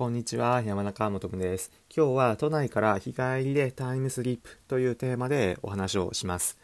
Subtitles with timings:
[0.00, 1.70] こんにちは、山中元です。
[1.94, 6.58] 今日は都内から日帰りでタイムスリップというテーマでお話をします。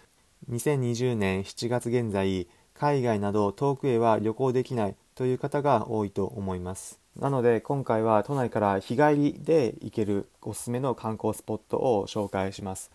[0.50, 6.98] 2020年7月現在、海外など遠くへは旅行できないという方が多いと思います。
[7.14, 12.90] なので今回は都内から日帰りで行けるおすすめの観光スポットを紹介します。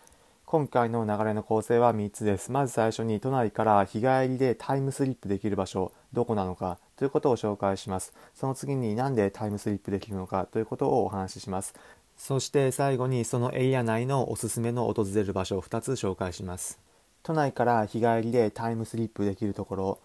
[0.46, 2.52] 今回の流れの構成は3つです。
[2.52, 8.14] まず最初に都内から日帰りでタイムスリップできる場所、どこなのかということを紹介します。
[8.36, 11.74] その次に何でタイムスリップできるのかということをお話しします。
[12.16, 16.80] そして最後にそのエリア内のおすすめの訪れる場所を2つ紹介します。
[17.24, 20.00] 都内から日帰りでタイムスリップできるところ、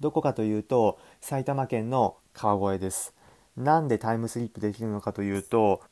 [0.00, 3.14] どこかというと埼玉県の川越です。
[3.54, 5.82] なんでタイムスリップできるのかというと、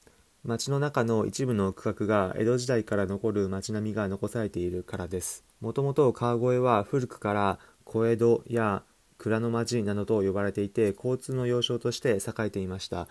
[0.44, 5.44] 街の中の一部の区画が江戸時代から残る街並みが残されているからです。
[5.60, 8.82] もともと川越は古くから小江戸や
[9.18, 13.08] 蔵の町などと呼ばれていて交通の要衝として栄えていました。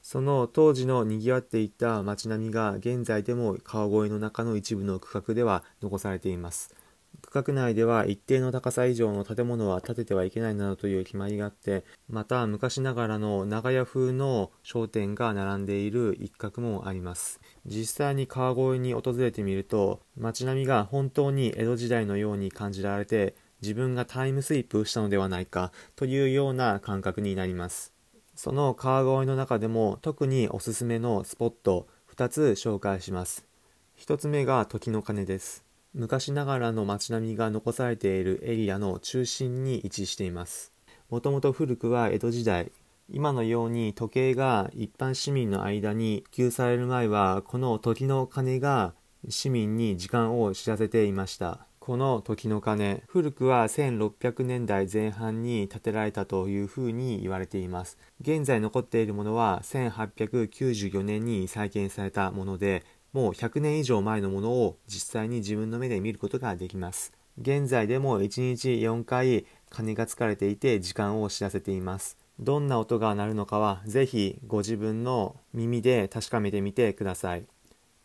[0.00, 6.74] その当時の賑わっていた町並みが現在でも川越の中の一部の区画では残されています。
[7.22, 17.40] 区画内では一定の高さ以上の建物は建ててはいけないなどという決まりがあってまた昔ながらの長屋風の商店が並んでいる一角もあります。
[17.66, 27.92] 実際に川越に訪れてみると街並みが本当に江戸時代のように感じられて自分がタイムスリップしたのではないかというような感覚になります。
[28.34, 33.44] その川越の中でも特におすすめのスポット2つ紹介します。
[33.98, 35.64] 1つ目が時の鐘です。
[35.92, 40.72] 昔ながらの街並みが残されているエリアの中心に位置しています。
[41.10, 42.70] もともと古くは江戸時代、
[43.10, 48.92] 今のように時計が一般市民の間に普及される前はこの時の鐘が
[49.28, 51.67] 市民に時間を知らせていました。
[51.88, 57.96] この時の鐘古くは1600年代前半に建てられたというふうに言われています。
[58.20, 67.14] 現在残っているものは1894年に再建されたものでもう100年以上前のものを実際に自分の目で見ることができます。
[67.40, 72.18] 現在でも1日4回鐘が疲れていて時間を知らせています。
[72.38, 77.46] どんな音が鳴るのかはぜひご自分の耳で確かめてみてください。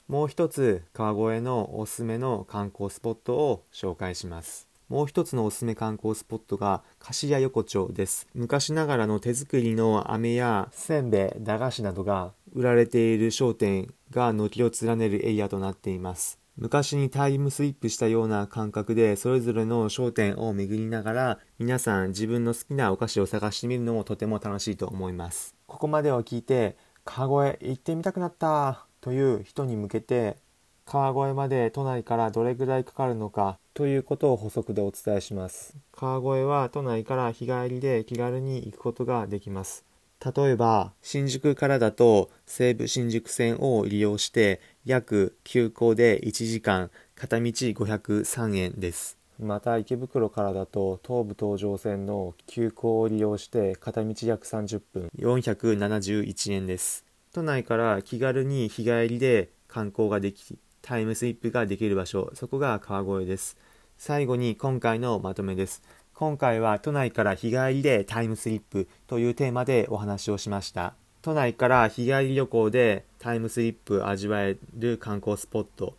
[0.07, 4.67] もう一つ川越のおすすめの観光スポットを紹介します。
[4.89, 8.27] もう一つのおすすめ観光スポットが貸屋横丁です。
[8.33, 16.37] 昔ながらの手作りの飴やせんべい駄菓子などが売られている商店が軒を連ねるエリアとなっています。
[16.57, 25.55] 昔にタイムスリップしたような感覚でそれぞれの商店を巡りながら皆さん自分の好きなお菓子を探してみるのもとても楽しいと思います。
[25.65, 28.85] ここまでを聞いて川越行ってみたくなった。
[29.03, 30.37] という人に向けて
[30.85, 35.75] 川越まで都内からどれぐらいかかるのかということを補足でお伝えします。
[35.91, 39.83] 川越は都内から日帰りで気軽に行くことができます。
[40.23, 49.17] 例えば新宿からだと西武新宿線を利用して約急行で1時間片道503円です。
[49.37, 57.03] また池袋からだと東武東上線の急行を利用して片道約30分471円です。
[57.33, 63.57] 都内から気軽に日帰りで観光ができ、タイムスリップができる場所、そこが川越です。
[63.97, 65.81] 最後に今回のまとめです。
[66.13, 70.93] 今回は都内から日帰りでタイムスリップというテーマでお話をしました。
[71.23, 75.95] 都内から日帰り旅行でタイムスリップ味わえる観光スポット。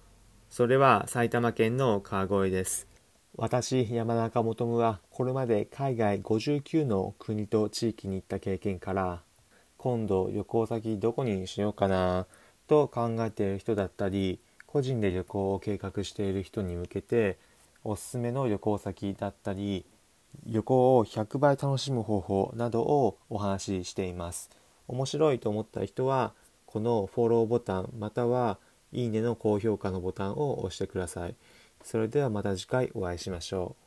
[0.50, 2.87] それは埼玉県の川越です。
[3.37, 9.23] 私、山中元はこれまで海外59の国と地域に行った経験から
[9.84, 12.25] 今度旅行先どこにしようかな
[12.69, 17.37] と考えている人だったり個人で旅行を計画している人に向けて
[17.84, 19.84] おすすめの旅行先だったり
[20.47, 24.49] 旅行を100倍楽しむ方法などをお話ししています。
[24.89, 26.33] 面白いと思った人は
[26.65, 28.56] このフォローボタンまたは
[28.91, 31.34] いいねの高評価のボタンを押してください。
[31.83, 33.84] それではまた次回お会いしましょう。